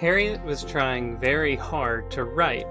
Harriet 0.00 0.42
was 0.44 0.64
trying 0.64 1.18
very 1.18 1.54
hard 1.54 2.10
to 2.10 2.24
write. 2.24 2.66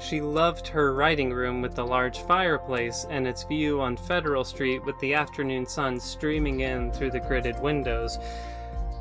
She 0.00 0.22
loved 0.22 0.66
her 0.68 0.94
writing 0.94 1.30
room 1.30 1.60
with 1.60 1.74
the 1.74 1.84
large 1.84 2.20
fireplace 2.20 3.06
and 3.10 3.26
its 3.26 3.42
view 3.42 3.82
on 3.82 3.94
Federal 3.94 4.42
Street 4.42 4.82
with 4.86 4.98
the 5.00 5.12
afternoon 5.12 5.66
sun 5.66 6.00
streaming 6.00 6.60
in 6.60 6.90
through 6.90 7.10
the 7.10 7.20
gridded 7.20 7.60
windows, 7.60 8.18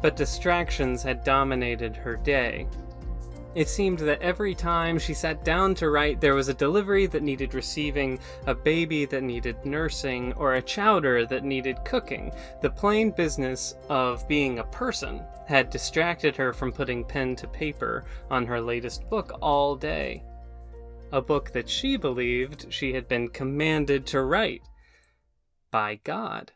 but 0.02 0.18
distractions 0.18 1.02
had 1.02 1.24
dominated 1.24 1.96
her 1.96 2.18
day. 2.18 2.68
It 3.54 3.68
seemed 3.68 4.00
that 4.00 4.22
every 4.22 4.56
time 4.56 4.98
she 4.98 5.14
sat 5.14 5.44
down 5.44 5.76
to 5.76 5.90
write, 5.90 6.22
there 6.22 6.36
was 6.36 6.48
a 6.48 6.54
delivery 6.54 7.06
that 7.08 7.22
needed 7.22 7.54
receiving, 7.54 8.18
a 8.48 8.56
baby 8.56 9.04
that 9.06 9.24
needed 9.24 9.66
nursing, 9.66 10.32
or 10.34 10.54
a 10.54 10.62
chowder 10.62 11.26
that 11.26 11.44
needed 11.44 11.84
cooking. 11.84 12.32
The 12.62 12.70
plain 12.70 13.12
business 13.12 13.76
of 13.90 14.26
being 14.30 14.60
a 14.60 14.64
person 14.64 15.22
had 15.48 15.70
distracted 15.70 16.38
her 16.38 16.54
from 16.54 16.72
putting 16.72 17.04
pen 17.04 17.36
to 17.38 17.48
paper 17.48 18.06
on 18.30 18.46
her 18.46 18.62
latest 18.62 19.10
book 19.10 19.38
all 19.42 19.76
day. 19.76 20.24
A 21.12 21.22
book 21.22 21.52
that 21.52 21.68
she 21.68 21.98
believed 21.98 22.72
she 22.72 22.94
had 22.94 23.10
been 23.10 23.28
commanded 23.28 24.06
to 24.08 24.22
write 24.22 24.62
by 25.72 26.00
God. 26.06 26.54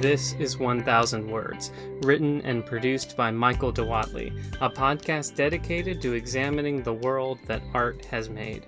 This 0.00 0.32
is 0.38 0.56
1000 0.56 1.30
Words, 1.30 1.72
written 2.04 2.40
and 2.40 2.64
produced 2.64 3.18
by 3.18 3.30
Michael 3.30 3.70
DeWatley, 3.70 4.32
a 4.62 4.70
podcast 4.70 5.36
dedicated 5.36 6.00
to 6.00 6.14
examining 6.14 6.82
the 6.82 6.94
world 6.94 7.38
that 7.46 7.60
art 7.74 8.06
has 8.06 8.30
made. 8.30 8.66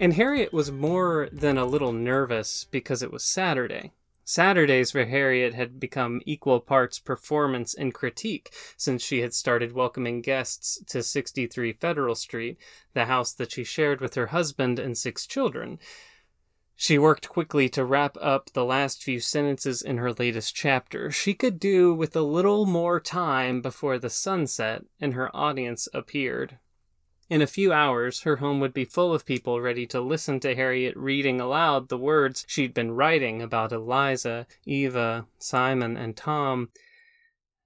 And 0.00 0.14
Harriet 0.14 0.54
was 0.54 0.72
more 0.72 1.28
than 1.32 1.58
a 1.58 1.66
little 1.66 1.92
nervous 1.92 2.64
because 2.70 3.02
it 3.02 3.12
was 3.12 3.24
Saturday. 3.24 3.92
Saturdays 4.24 4.92
for 4.92 5.04
Harriet 5.04 5.52
had 5.52 5.78
become 5.78 6.22
equal 6.24 6.60
parts 6.60 6.98
performance 6.98 7.74
and 7.74 7.92
critique 7.92 8.54
since 8.78 9.02
she 9.02 9.20
had 9.20 9.34
started 9.34 9.74
welcoming 9.74 10.22
guests 10.22 10.82
to 10.86 11.02
63 11.02 11.74
Federal 11.74 12.14
Street, 12.14 12.56
the 12.94 13.04
house 13.04 13.34
that 13.34 13.52
she 13.52 13.64
shared 13.64 14.00
with 14.00 14.14
her 14.14 14.28
husband 14.28 14.78
and 14.78 14.96
six 14.96 15.26
children. 15.26 15.78
She 16.76 16.98
worked 16.98 17.28
quickly 17.28 17.68
to 17.70 17.84
wrap 17.84 18.16
up 18.20 18.50
the 18.52 18.64
last 18.64 19.02
few 19.02 19.20
sentences 19.20 19.80
in 19.80 19.98
her 19.98 20.12
latest 20.12 20.54
chapter. 20.54 21.10
She 21.10 21.32
could 21.32 21.58
do 21.58 21.94
with 21.94 22.14
a 22.14 22.20
little 22.20 22.66
more 22.66 23.00
time 23.00 23.62
before 23.62 23.98
the 23.98 24.10
sunset 24.10 24.84
and 25.00 25.14
her 25.14 25.34
audience 25.34 25.88
appeared. 25.94 26.58
In 27.30 27.40
a 27.40 27.46
few 27.46 27.72
hours, 27.72 28.22
her 28.22 28.36
home 28.36 28.60
would 28.60 28.74
be 28.74 28.84
full 28.84 29.14
of 29.14 29.24
people 29.24 29.62
ready 29.62 29.86
to 29.86 30.00
listen 30.00 30.40
to 30.40 30.54
Harriet 30.54 30.94
reading 30.94 31.40
aloud 31.40 31.88
the 31.88 31.96
words 31.96 32.44
she'd 32.48 32.74
been 32.74 32.92
writing 32.92 33.40
about 33.40 33.72
Eliza, 33.72 34.46
Eva, 34.66 35.26
Simon, 35.38 35.96
and 35.96 36.16
Tom. 36.16 36.68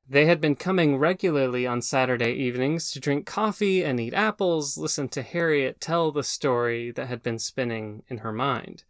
They 0.08 0.26
had 0.26 0.40
been 0.40 0.54
coming 0.54 0.96
regularly 0.96 1.66
on 1.66 1.82
Saturday 1.82 2.32
evenings 2.32 2.92
to 2.92 3.00
drink 3.00 3.26
coffee 3.26 3.84
and 3.84 3.98
eat 3.98 4.14
apples, 4.14 4.78
listen 4.78 5.08
to 5.08 5.22
Harriet 5.22 5.80
tell 5.80 6.12
the 6.12 6.22
story 6.22 6.92
that 6.92 7.08
had 7.08 7.22
been 7.22 7.40
spinning 7.40 8.04
in 8.08 8.18
her 8.18 8.32
mind. 8.32 8.84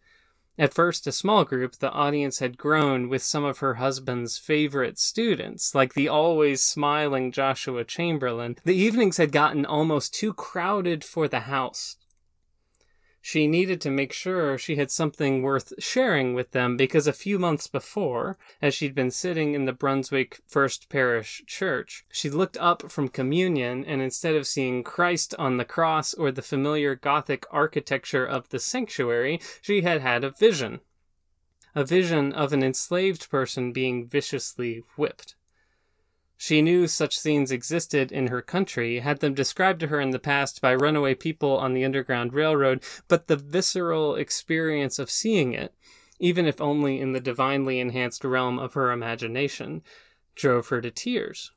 At 0.59 0.75
first, 0.75 1.06
a 1.06 1.12
small 1.12 1.45
group, 1.45 1.77
the 1.77 1.92
audience 1.92 2.41
had 2.41 2.59
grown 2.59 3.09
with 3.09 3.23
some 3.23 3.45
of 3.45 3.59
her 3.59 3.75
husband's 3.75 4.39
favorite 4.39 4.98
students, 4.98 5.73
like 5.73 5.95
the 5.95 6.09
always 6.09 6.61
smiling 6.61 7.31
Joshua 7.31 7.84
Chamberlain. 7.84 8.56
The 8.64 8.75
evenings 8.75 9.19
had 9.19 9.31
gotten 9.31 9.64
almost 9.64 10.12
too 10.12 10.34
crowded 10.34 11.05
for 11.05 11.29
the 11.29 11.41
house, 11.41 11.97
she 13.29 13.47
needed 13.47 13.79
to 13.79 13.91
make 13.91 14.11
sure 14.11 14.57
she 14.57 14.77
had 14.77 14.91
something 14.91 15.43
worth 15.43 15.75
sharing 15.79 16.33
with 16.33 16.53
them 16.53 16.79
because 16.79 17.07
a 17.07 17.12
few 17.12 17.39
months 17.39 17.67
before, 17.67 18.39
as 18.63 18.73
she'd 18.73 18.95
been 18.95 19.11
sitting 19.11 19.52
in 19.52 19.67
the 19.67 19.73
Brunswick 19.75 20.41
First 20.47 20.89
Parish 20.89 21.42
Church, 21.47 22.07
she 22.11 22.30
looked 22.30 22.57
up 22.57 22.91
from 22.91 23.08
communion 23.08 23.85
and 23.85 24.01
instead 24.01 24.35
of 24.35 24.47
seeing 24.47 24.83
Christ 24.83 25.35
on 25.39 25.58
the 25.58 25.67
cross 25.67 26.14
or 26.14 26.33
the 26.33 26.41
familiar 26.41 26.95
Gothic 26.95 27.45
architecture 27.51 28.25
of 28.25 28.48
the 28.48 28.58
sanctuary, 28.58 29.42
she 29.61 29.83
had 29.83 30.01
had 30.01 30.25
a 30.25 30.31
vision. 30.31 30.81
A 31.75 31.85
vision 31.85 32.33
of 32.33 32.55
an 32.55 32.63
enslaved 32.63 33.29
person 33.29 33.75
being 33.75 34.07
viciously 34.07 34.83
whipped. 34.97 35.35
She 36.41 36.63
knew 36.63 36.87
such 36.87 37.19
scenes 37.19 37.51
existed 37.51 38.13
in 38.13 38.29
her 38.29 38.41
country, 38.41 39.01
had 39.01 39.19
them 39.19 39.35
described 39.35 39.81
to 39.81 39.89
her 39.89 40.01
in 40.01 40.13
the 40.13 40.21
past 40.21 40.63
by 40.63 40.73
runaway 40.73 41.17
people 41.17 41.59
on 41.59 41.75
the 41.75 41.85
Underground 41.85 42.33
Railroad, 42.33 42.81
but 43.09 43.27
the 43.27 43.37
visceral 43.37 44.15
experience 44.15 45.01
of 45.01 45.11
seeing 45.11 45.53
it, 45.53 45.75
even 46.21 46.47
if 46.47 46.61
only 46.61 47.01
in 47.01 47.13
the 47.13 47.21
divinely 47.21 47.81
enhanced 47.81 48.25
realm 48.25 48.57
of 48.57 48.75
her 48.75 48.93
imagination, 48.93 49.83
drove 50.37 50.69
her 50.69 50.81
to 50.81 50.93
tears. 50.93 51.51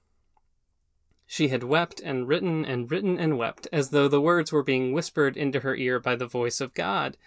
She 1.28 1.50
had 1.50 1.64
wept 1.64 2.02
and 2.04 2.28
written 2.28 2.66
and 2.66 2.90
written 2.90 3.20
and 3.20 3.38
wept, 3.38 3.68
as 3.72 3.92
though 3.92 4.08
the 4.08 4.20
words 4.20 4.52
were 4.52 4.64
being 4.64 4.94
whispered 4.94 5.38
into 5.38 5.60
her 5.60 5.76
ear 5.76 6.00
by 6.00 6.16
the 6.16 6.26
voice 6.26 6.60
of 6.60 6.74
God. 6.74 7.18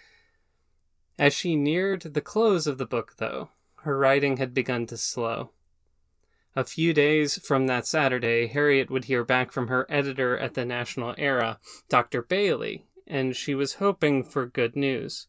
As 1.17 1.33
she 1.33 1.55
neared 1.55 2.01
the 2.01 2.21
close 2.21 2.67
of 2.67 2.77
the 2.77 2.85
book, 2.85 3.13
though, 3.17 3.49
her 3.83 3.97
writing 3.97 4.37
had 4.37 4.53
begun 4.53 4.85
to 4.87 4.97
slow. 4.97 5.51
A 6.55 6.63
few 6.63 6.93
days 6.93 7.37
from 7.45 7.67
that 7.67 7.85
Saturday, 7.85 8.47
Harriet 8.47 8.89
would 8.89 9.05
hear 9.05 9.25
back 9.25 9.51
from 9.51 9.67
her 9.67 9.85
editor 9.89 10.37
at 10.37 10.53
the 10.53 10.63
National 10.63 11.13
Era, 11.17 11.59
Dr. 11.89 12.21
Bailey, 12.21 12.85
and 13.05 13.35
she 13.35 13.53
was 13.53 13.75
hoping 13.75 14.23
for 14.23 14.45
good 14.45 14.75
news. 14.75 15.27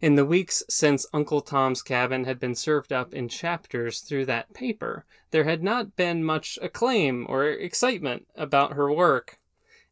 In 0.00 0.16
the 0.16 0.24
weeks 0.24 0.64
since 0.68 1.06
Uncle 1.14 1.40
Tom's 1.40 1.82
Cabin 1.82 2.24
had 2.24 2.40
been 2.40 2.56
served 2.56 2.92
up 2.92 3.14
in 3.14 3.28
chapters 3.28 4.00
through 4.00 4.26
that 4.26 4.52
paper, 4.52 5.04
there 5.30 5.44
had 5.44 5.62
not 5.62 5.94
been 5.94 6.24
much 6.24 6.58
acclaim 6.60 7.26
or 7.28 7.46
excitement 7.46 8.26
about 8.34 8.72
her 8.72 8.92
work, 8.92 9.36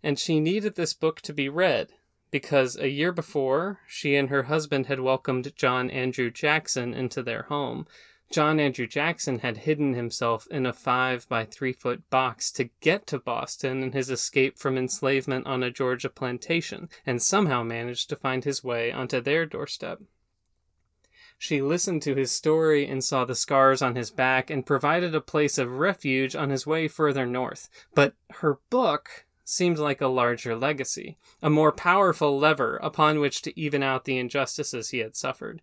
and 0.02 0.18
she 0.18 0.40
needed 0.40 0.74
this 0.74 0.92
book 0.92 1.20
to 1.20 1.32
be 1.32 1.48
read 1.48 1.92
because 2.32 2.76
a 2.76 2.88
year 2.88 3.12
before, 3.12 3.78
she 3.86 4.16
and 4.16 4.28
her 4.28 4.44
husband 4.44 4.86
had 4.86 4.98
welcomed 4.98 5.54
John 5.54 5.88
Andrew 5.90 6.30
Jackson 6.30 6.94
into 6.94 7.22
their 7.22 7.42
home, 7.42 7.86
John 8.32 8.58
Andrew 8.58 8.86
Jackson 8.86 9.40
had 9.40 9.58
hidden 9.58 9.92
himself 9.92 10.46
in 10.50 10.64
a 10.64 10.72
five 10.72 11.28
by 11.28 11.44
three 11.44 11.74
foot 11.74 12.08
box 12.08 12.50
to 12.52 12.70
get 12.80 13.06
to 13.08 13.18
Boston 13.18 13.82
in 13.82 13.92
his 13.92 14.08
escape 14.08 14.58
from 14.58 14.78
enslavement 14.78 15.46
on 15.46 15.62
a 15.62 15.70
Georgia 15.70 16.08
plantation, 16.08 16.88
and 17.04 17.20
somehow 17.20 17.62
managed 17.62 18.08
to 18.08 18.16
find 18.16 18.44
his 18.44 18.64
way 18.64 18.90
onto 18.90 19.20
their 19.20 19.44
doorstep. 19.44 20.00
She 21.36 21.60
listened 21.60 22.00
to 22.02 22.14
his 22.14 22.32
story 22.32 22.86
and 22.86 23.04
saw 23.04 23.26
the 23.26 23.34
scars 23.34 23.82
on 23.82 23.96
his 23.96 24.10
back 24.10 24.48
and 24.48 24.64
provided 24.64 25.14
a 25.14 25.20
place 25.20 25.58
of 25.58 25.78
refuge 25.78 26.34
on 26.34 26.48
his 26.48 26.66
way 26.66 26.88
further 26.88 27.26
north. 27.26 27.68
But 27.94 28.14
her 28.36 28.60
book 28.70 29.26
seemed 29.44 29.78
like 29.78 30.00
a 30.00 30.06
larger 30.06 30.56
legacy, 30.56 31.18
a 31.42 31.50
more 31.50 31.72
powerful 31.72 32.38
lever 32.38 32.76
upon 32.76 33.20
which 33.20 33.42
to 33.42 33.60
even 33.60 33.82
out 33.82 34.04
the 34.06 34.18
injustices 34.18 34.88
he 34.90 35.00
had 35.00 35.16
suffered. 35.16 35.60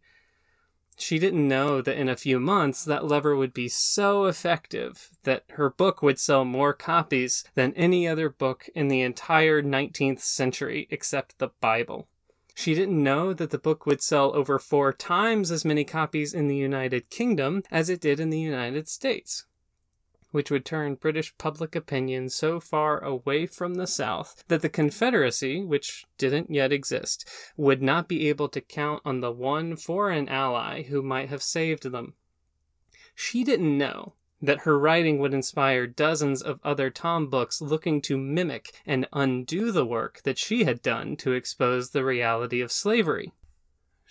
She 1.00 1.18
didn't 1.18 1.48
know 1.48 1.82
that 1.82 1.98
in 1.98 2.10
a 2.10 2.18
few 2.18 2.42
months 2.42 2.84
that 2.84 3.06
lever 3.06 3.34
would 3.36 3.54
be 3.54 3.70
so 3.70 4.26
effective 4.26 5.10
that 5.24 5.46
her 5.52 5.70
book 5.70 6.02
would 6.02 6.20
sell 6.20 6.44
more 6.44 6.74
copies 6.74 7.46
than 7.56 7.74
any 7.74 8.06
other 8.06 8.30
book 8.30 8.70
in 8.76 8.90
the 8.90 9.02
entire 9.02 9.64
19th 9.64 10.20
century 10.20 10.88
except 10.92 11.40
the 11.40 11.52
Bible. 11.62 12.10
She 12.54 12.76
didn't 12.76 13.02
know 13.02 13.34
that 13.34 13.50
the 13.50 13.58
book 13.58 13.86
would 13.86 14.02
sell 14.02 14.36
over 14.36 14.60
four 14.60 14.92
times 14.92 15.52
as 15.52 15.64
many 15.64 15.86
copies 15.86 16.34
in 16.34 16.50
the 16.50 16.58
United 16.58 17.10
Kingdom 17.10 17.64
as 17.72 17.90
it 17.90 18.02
did 18.02 18.20
in 18.20 18.30
the 18.30 18.40
United 18.40 18.90
States 18.90 19.46
which 20.32 20.52
would 20.52 20.66
turn 20.66 20.96
British 20.96 21.38
public 21.38 21.76
opinion 21.76 22.30
so 22.30 22.60
far 22.60 23.04
away 23.04 23.46
from 23.46 23.76
the 23.76 23.88
South 23.88 24.44
that 24.48 24.62
the 24.62 24.70
Confederacy, 24.70 25.64
which 25.64 26.06
didn't 26.18 26.52
yet 26.52 26.72
exist, 26.72 27.28
would 27.58 27.82
not 27.82 28.08
be 28.08 28.30
able 28.30 28.50
to 28.50 28.62
count 28.62 29.02
on 29.06 29.20
the 29.20 29.32
one 29.32 29.76
foreign 29.76 30.30
ally 30.30 30.84
who 30.84 31.02
might 31.02 31.30
have 31.30 31.44
saved 31.44 31.92
them. 31.92 32.14
She 33.16 33.44
didn't 33.44 33.78
know 33.78 34.14
that 34.42 34.62
her 34.62 34.80
writing 34.80 35.20
would 35.20 35.34
inspire 35.34 35.86
dozens 35.86 36.42
of 36.42 36.60
other 36.64 36.90
Tom 36.90 37.28
books 37.28 37.62
looking 37.62 38.02
to 38.04 38.18
mimic 38.18 38.74
and 38.86 39.08
undo 39.12 39.72
the 39.72 39.86
work 39.86 40.22
that 40.24 40.38
she 40.38 40.64
had 40.64 40.82
done 40.82 41.18
to 41.18 41.34
expose 41.34 41.90
the 41.90 42.06
reality 42.06 42.62
of 42.62 42.72
slavery. 42.72 43.34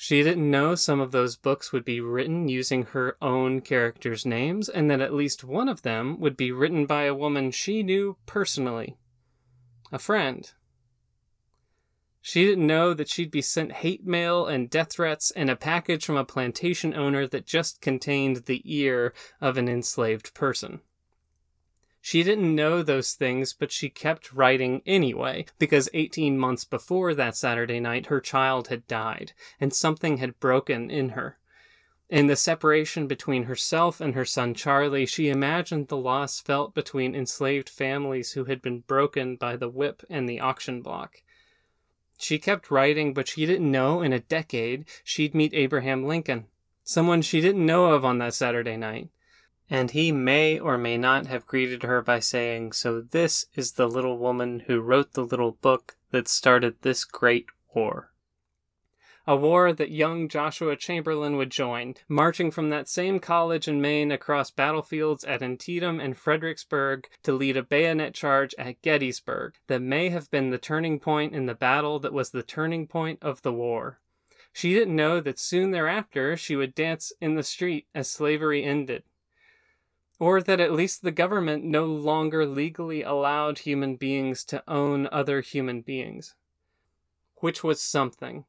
She 0.00 0.23
didn't 0.23 0.49
know 0.49 0.77
some 0.77 1.00
of 1.00 1.11
those 1.11 1.35
books 1.35 1.73
would 1.73 1.85
be 1.85 2.00
written 2.00 2.49
using 2.49 2.85
her 2.85 3.17
own 3.21 3.61
characters' 3.61 4.25
names, 4.25 4.69
and 4.69 4.89
that 4.89 5.00
at 5.00 5.12
least 5.12 5.43
one 5.43 5.69
of 5.69 5.83
them 5.83 6.21
would 6.21 6.37
be 6.37 6.53
written 6.53 6.87
by 6.87 7.03
a 7.03 7.15
woman 7.15 7.50
she 7.50 7.83
knew 7.83 8.17
personally 8.25 8.97
a 9.91 9.99
friend. 9.99 10.53
She 12.21 12.45
didn't 12.45 12.69
know 12.69 12.95
that 12.95 13.09
she'd 13.09 13.33
be 13.33 13.43
sent 13.43 13.73
hate 13.73 14.06
mail 14.06 14.47
and 14.47 14.71
death 14.71 14.93
threats 14.93 15.33
and 15.33 15.50
a 15.50 15.56
package 15.56 16.06
from 16.06 16.17
a 16.17 16.25
plantation 16.25 16.95
owner 16.95 17.27
that 17.27 17.45
just 17.45 17.81
contained 17.81 18.47
the 18.47 18.62
ear 18.65 19.12
of 19.41 19.56
an 19.56 19.69
enslaved 19.69 20.33
person. 20.33 20.81
She 22.08 22.22
didn't 22.22 22.55
know 22.55 22.82
those 22.82 23.12
things, 23.12 23.52
but 23.52 23.70
she 23.70 23.90
kept 23.90 24.32
writing 24.32 24.81
anyway, 24.87 25.44
because 25.58 25.90
18 25.93 26.38
months 26.38 26.64
before 26.64 27.12
that 27.12 27.37
Saturday 27.37 27.81
night, 27.81 28.06
her 28.06 28.19
child 28.19 28.69
had 28.69 28.87
died, 28.87 29.34
and 29.60 29.75
something 29.75 30.16
had 30.16 30.40
broken 30.40 30.90
in 30.90 31.10
her. 31.10 31.37
In 32.08 32.26
the 32.26 32.34
separation 32.34 33.08
between 33.08 33.43
herself 33.43 34.00
and 34.00 34.14
her 34.14 34.25
son 34.25 34.55
Charlie, 34.55 35.05
she 35.05 35.28
imagined 35.28 35.88
the 35.88 35.99
loss 35.99 36.40
felt 36.40 36.75
between 36.75 37.14
enslaved 37.14 37.69
families 37.69 38.32
who 38.32 38.44
had 38.44 38.62
been 38.62 38.81
broken 38.81 39.37
by 39.37 39.56
the 39.56 39.69
whip 39.69 40.02
and 40.08 40.26
the 40.26 40.40
auction 40.40 40.81
block. 40.81 41.20
She 42.16 42.38
kept 42.38 42.70
writing, 42.70 43.12
but 43.12 43.28
she 43.28 43.44
didn't 43.44 43.70
know 43.70 44.00
in 44.00 44.14
a 44.14 44.20
decade 44.20 44.87
she'd 45.04 45.34
meet 45.34 45.52
Abraham 45.52 46.06
Lincoln, 46.06 46.46
someone 46.84 47.20
she 47.20 47.43
didn't 47.43 47.66
know 47.66 47.93
of 47.93 48.02
on 48.02 48.16
that 48.16 48.32
Saturday 48.32 48.78
night. 48.78 49.11
And 49.70 49.91
he 49.91 50.12
may 50.12 50.59
or 50.59 50.79
may 50.79 50.97
not 50.97 51.26
have 51.26 51.47
greeted 51.47 51.82
her 51.82 52.00
by 52.00 52.20
saying, 52.20 52.73
So 52.73 53.00
this 53.00 53.47
is 53.55 53.73
the 53.73 53.88
little 53.88 54.19
woman 54.19 54.65
who 54.67 54.81
wrote 54.81 55.12
the 55.12 55.25
little 55.25 55.53
book 55.53 55.97
that 56.11 56.29
started 56.29 56.76
this 56.81 57.05
great 57.05 57.47
war 57.75 58.12
a 59.29 59.37
war 59.37 59.75
that 59.75 59.91
young 59.91 60.26
Joshua 60.26 60.75
Chamberlain 60.75 61.37
would 61.37 61.50
join, 61.50 61.97
marching 62.09 62.50
from 62.50 62.70
that 62.70 62.88
same 62.88 63.20
college 63.20 63.69
in 63.69 63.79
Maine 63.79 64.11
across 64.11 64.50
battlefields 64.50 65.23
at 65.25 65.43
Antietam 65.43 66.00
and 66.00 66.17
Fredericksburg 66.17 67.06
to 67.25 67.35
lead 67.35 67.55
a 67.55 67.62
bayonet 67.62 68.14
charge 68.14 68.55
at 68.59 68.81
Gettysburg 68.81 69.56
that 69.67 69.82
may 69.82 70.09
have 70.09 70.31
been 70.31 70.49
the 70.49 70.56
turning 70.56 70.99
point 70.99 71.35
in 71.35 71.44
the 71.44 71.55
battle 71.55 71.99
that 71.99 72.14
was 72.14 72.31
the 72.31 72.43
turning 72.43 72.87
point 72.87 73.19
of 73.21 73.43
the 73.43 73.53
war. 73.53 74.00
She 74.55 74.73
didn't 74.73 74.97
know 74.97 75.21
that 75.21 75.38
soon 75.38 75.73
thereafter 75.73 76.35
she 76.38 76.56
would 76.56 76.75
dance 76.75 77.12
in 77.21 77.35
the 77.35 77.43
street 77.43 77.87
as 77.94 78.09
slavery 78.11 78.64
ended. 78.64 79.03
Or 80.19 80.43
that 80.43 80.61
at 80.61 80.73
least 80.73 81.03
the 81.03 81.12
government 81.12 81.65
no 81.65 81.85
longer 81.85 82.44
legally 82.44 83.03
allowed 83.03 83.61
human 83.61 83.97
beings 83.97 84.44
to 84.47 84.62
own 84.67 85.09
other 85.12 85.41
human 85.41 85.82
beings. 85.82 86.35
Which 87.37 87.62
was 87.62 87.81
something 87.81 88.44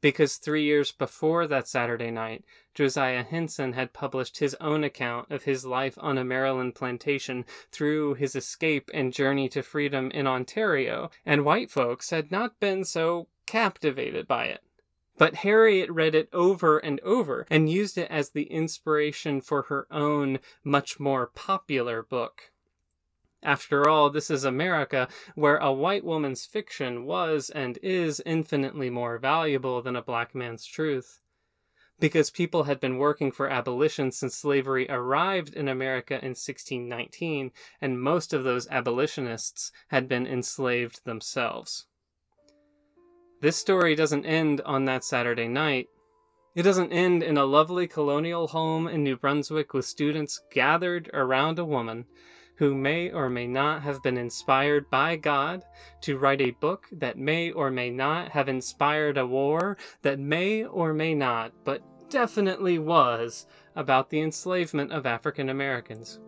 because 0.00 0.36
three 0.36 0.62
years 0.62 0.92
before 0.92 1.46
that 1.46 1.66
Saturday 1.66 2.10
night, 2.10 2.44
Josiah 2.74 3.24
Henson 3.24 3.72
had 3.72 3.92
published 3.92 4.38
his 4.38 4.54
own 4.60 4.84
account 4.84 5.30
of 5.30 5.42
his 5.42 5.64
life 5.64 5.98
on 5.98 6.18
a 6.18 6.24
Maryland 6.24 6.74
plantation 6.74 7.44
through 7.72 8.14
his 8.14 8.36
escape 8.36 8.90
and 8.94 9.12
journey 9.12 9.48
to 9.48 9.62
freedom 9.62 10.10
in 10.12 10.26
Ontario, 10.26 11.10
and 11.24 11.44
white 11.44 11.70
folks 11.70 12.10
had 12.10 12.30
not 12.30 12.60
been 12.60 12.84
so 12.84 13.26
captivated 13.46 14.28
by 14.28 14.44
it. 14.44 14.62
But 15.18 15.36
Harriet 15.36 15.90
read 15.90 16.14
it 16.14 16.28
over 16.32 16.78
and 16.78 17.00
over 17.00 17.46
and 17.50 17.70
used 17.70 17.96
it 17.96 18.10
as 18.10 18.30
the 18.30 18.44
inspiration 18.44 19.40
for 19.40 19.62
her 19.62 19.86
own, 19.90 20.40
much 20.62 21.00
more 21.00 21.26
popular 21.26 22.02
book. 22.02 22.50
After 23.42 23.88
all, 23.88 24.10
this 24.10 24.30
is 24.30 24.44
America, 24.44 25.08
where 25.34 25.58
a 25.58 25.72
white 25.72 26.04
woman's 26.04 26.44
fiction 26.44 27.04
was 27.04 27.48
and 27.48 27.78
is 27.82 28.20
infinitely 28.26 28.90
more 28.90 29.18
valuable 29.18 29.80
than 29.80 29.94
a 29.94 30.02
black 30.02 30.34
man's 30.34 30.66
truth. 30.66 31.22
Because 31.98 32.28
people 32.30 32.64
had 32.64 32.80
been 32.80 32.98
working 32.98 33.32
for 33.32 33.48
abolition 33.48 34.12
since 34.12 34.36
slavery 34.36 34.86
arrived 34.90 35.54
in 35.54 35.68
America 35.68 36.14
in 36.14 36.30
1619, 36.30 37.52
and 37.80 38.00
most 38.00 38.34
of 38.34 38.44
those 38.44 38.68
abolitionists 38.68 39.72
had 39.88 40.08
been 40.08 40.26
enslaved 40.26 41.04
themselves. 41.04 41.86
This 43.40 43.56
story 43.56 43.94
doesn't 43.94 44.24
end 44.24 44.62
on 44.64 44.86
that 44.86 45.04
Saturday 45.04 45.46
night. 45.46 45.88
It 46.54 46.62
doesn't 46.62 46.90
end 46.90 47.22
in 47.22 47.36
a 47.36 47.44
lovely 47.44 47.86
colonial 47.86 48.48
home 48.48 48.88
in 48.88 49.04
New 49.04 49.16
Brunswick 49.16 49.74
with 49.74 49.84
students 49.84 50.40
gathered 50.50 51.10
around 51.12 51.58
a 51.58 51.64
woman 51.64 52.06
who 52.56 52.74
may 52.74 53.10
or 53.10 53.28
may 53.28 53.46
not 53.46 53.82
have 53.82 54.02
been 54.02 54.16
inspired 54.16 54.88
by 54.88 55.16
God 55.16 55.62
to 56.00 56.16
write 56.16 56.40
a 56.40 56.52
book 56.52 56.86
that 56.90 57.18
may 57.18 57.50
or 57.50 57.70
may 57.70 57.90
not 57.90 58.30
have 58.30 58.48
inspired 58.48 59.18
a 59.18 59.26
war 59.26 59.76
that 60.00 60.18
may 60.18 60.64
or 60.64 60.94
may 60.94 61.14
not, 61.14 61.52
but 61.62 61.82
definitely 62.08 62.78
was, 62.78 63.46
about 63.74 64.08
the 64.08 64.22
enslavement 64.22 64.92
of 64.92 65.04
African 65.04 65.50
Americans. 65.50 66.20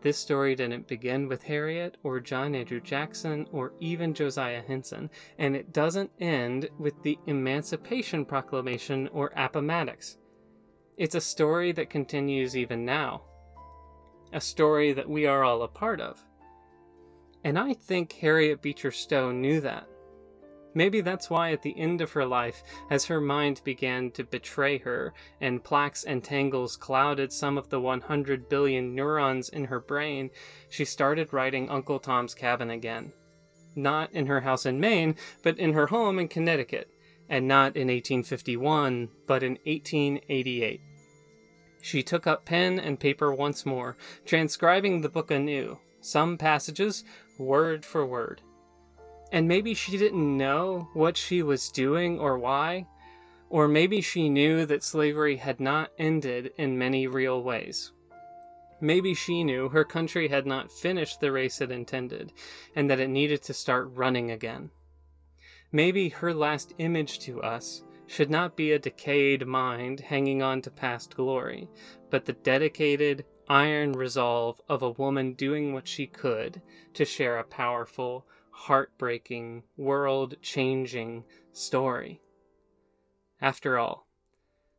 This 0.00 0.16
story 0.16 0.54
didn't 0.54 0.86
begin 0.86 1.26
with 1.26 1.42
Harriet 1.42 1.96
or 2.02 2.20
John 2.20 2.54
Andrew 2.54 2.80
Jackson 2.80 3.46
or 3.50 3.72
even 3.80 4.14
Josiah 4.14 4.62
Henson, 4.62 5.10
and 5.38 5.56
it 5.56 5.72
doesn't 5.72 6.12
end 6.20 6.68
with 6.78 7.02
the 7.02 7.18
Emancipation 7.26 8.24
Proclamation 8.24 9.08
or 9.08 9.32
Appomattox. 9.36 10.18
It's 10.96 11.16
a 11.16 11.20
story 11.20 11.72
that 11.72 11.90
continues 11.90 12.56
even 12.56 12.84
now 12.84 13.22
a 14.32 14.40
story 14.40 14.92
that 14.92 15.08
we 15.08 15.26
are 15.26 15.44
all 15.44 15.62
a 15.62 15.68
part 15.68 16.00
of. 16.00 16.22
And 17.44 17.58
I 17.58 17.72
think 17.72 18.12
Harriet 18.12 18.60
Beecher 18.60 18.90
Stowe 18.90 19.32
knew 19.32 19.60
that. 19.62 19.88
Maybe 20.74 21.00
that's 21.00 21.30
why, 21.30 21.52
at 21.52 21.62
the 21.62 21.78
end 21.78 22.00
of 22.00 22.12
her 22.12 22.26
life, 22.26 22.62
as 22.90 23.06
her 23.06 23.20
mind 23.20 23.62
began 23.64 24.10
to 24.12 24.24
betray 24.24 24.78
her 24.78 25.14
and 25.40 25.64
plaques 25.64 26.04
and 26.04 26.22
tangles 26.22 26.76
clouded 26.76 27.32
some 27.32 27.56
of 27.56 27.70
the 27.70 27.80
100 27.80 28.48
billion 28.48 28.94
neurons 28.94 29.48
in 29.48 29.64
her 29.64 29.80
brain, 29.80 30.30
she 30.68 30.84
started 30.84 31.32
writing 31.32 31.70
Uncle 31.70 31.98
Tom's 31.98 32.34
Cabin 32.34 32.70
again. 32.70 33.12
Not 33.74 34.12
in 34.12 34.26
her 34.26 34.40
house 34.40 34.66
in 34.66 34.80
Maine, 34.80 35.16
but 35.42 35.58
in 35.58 35.72
her 35.72 35.86
home 35.86 36.18
in 36.18 36.28
Connecticut, 36.28 36.90
and 37.28 37.48
not 37.48 37.76
in 37.76 37.88
1851, 37.88 39.08
but 39.26 39.42
in 39.42 39.58
1888. 39.64 40.80
She 41.80 42.02
took 42.02 42.26
up 42.26 42.44
pen 42.44 42.78
and 42.78 43.00
paper 43.00 43.32
once 43.32 43.64
more, 43.64 43.96
transcribing 44.26 45.00
the 45.00 45.08
book 45.08 45.30
anew, 45.30 45.78
some 46.00 46.36
passages 46.36 47.04
word 47.38 47.84
for 47.84 48.04
word. 48.04 48.42
And 49.30 49.46
maybe 49.46 49.74
she 49.74 49.98
didn't 49.98 50.36
know 50.36 50.88
what 50.94 51.16
she 51.16 51.42
was 51.42 51.70
doing 51.70 52.18
or 52.18 52.38
why, 52.38 52.86
or 53.50 53.68
maybe 53.68 54.00
she 54.00 54.28
knew 54.28 54.66
that 54.66 54.82
slavery 54.82 55.36
had 55.36 55.60
not 55.60 55.90
ended 55.98 56.52
in 56.56 56.78
many 56.78 57.06
real 57.06 57.42
ways. 57.42 57.92
Maybe 58.80 59.12
she 59.12 59.42
knew 59.42 59.68
her 59.68 59.84
country 59.84 60.28
had 60.28 60.46
not 60.46 60.70
finished 60.70 61.20
the 61.20 61.32
race 61.32 61.60
it 61.60 61.70
intended, 61.70 62.32
and 62.76 62.88
that 62.88 63.00
it 63.00 63.08
needed 63.08 63.42
to 63.42 63.54
start 63.54 63.90
running 63.92 64.30
again. 64.30 64.70
Maybe 65.72 66.08
her 66.08 66.32
last 66.32 66.74
image 66.78 67.18
to 67.20 67.42
us 67.42 67.82
should 68.06 68.30
not 68.30 68.56
be 68.56 68.72
a 68.72 68.78
decayed 68.78 69.46
mind 69.46 70.00
hanging 70.00 70.42
on 70.42 70.62
to 70.62 70.70
past 70.70 71.16
glory, 71.16 71.68
but 72.08 72.24
the 72.24 72.32
dedicated, 72.32 73.24
iron 73.48 73.92
resolve 73.92 74.60
of 74.68 74.82
a 74.82 74.90
woman 74.90 75.32
doing 75.32 75.72
what 75.72 75.88
she 75.88 76.06
could 76.06 76.60
to 76.94 77.04
share 77.04 77.38
a 77.38 77.44
powerful, 77.44 78.26
heartbreaking, 78.50 79.62
world 79.76 80.36
changing 80.42 81.24
story. 81.52 82.20
After 83.40 83.78
all, 83.78 84.06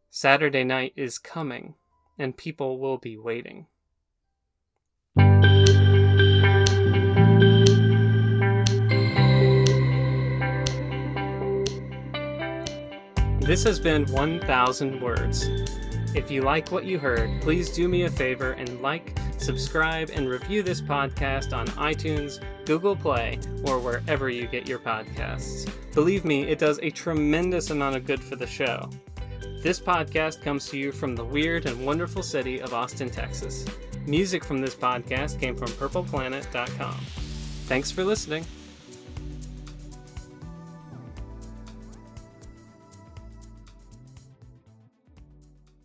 Saturday 0.10 0.64
night 0.64 0.94
is 0.96 1.18
coming, 1.18 1.76
and 2.18 2.36
people 2.36 2.80
will 2.80 2.98
be 2.98 3.18
waiting. 3.18 3.68
This 13.50 13.64
has 13.64 13.80
been 13.80 14.06
1000 14.12 15.02
Words. 15.02 15.50
If 16.16 16.32
you 16.32 16.42
like 16.42 16.72
what 16.72 16.86
you 16.86 16.98
heard, 16.98 17.42
please 17.42 17.70
do 17.70 17.88
me 17.88 18.04
a 18.04 18.10
favor 18.10 18.54
and 18.54 18.82
like, 18.82 19.18
subscribe, 19.38 20.10
and 20.14 20.28
review 20.28 20.64
this 20.64 20.82
podcast 20.82 21.56
on 21.56 21.68
iTunes, 21.68 22.44
Google 22.66 22.96
Play, 22.96 23.40
or 23.64 23.80
wherever 23.80 24.30
you 24.30 24.48
get 24.48 24.68
your 24.68 24.80
podcasts. 24.80 25.72
Believe 25.94 26.26
me, 26.26 26.44
it 26.44 26.58
does 26.58 26.80
a 26.82 26.90
tremendous 26.90 27.70
amount 27.70 27.96
of 27.96 28.06
good 28.06 28.24
for 28.24 28.36
the 28.36 28.48
show. 28.48 28.90
This 29.62 29.80
podcast 29.80 30.42
comes 30.42 30.68
to 30.70 30.78
you 30.78 30.92
from 30.92 31.16
the 31.16 31.26
weird 31.26 31.66
and 31.66 31.86
wonderful 31.86 32.24
city 32.24 32.60
of 32.60 32.74
Austin, 32.74 33.10
Texas. 33.10 33.66
Music 34.08 34.44
from 34.44 34.62
this 34.62 34.76
podcast 34.76 35.40
came 35.40 35.56
from 35.56 35.68
purpleplanet.com. 35.70 36.96
Thanks 37.68 37.92
for 37.92 38.04
listening. 38.04 38.46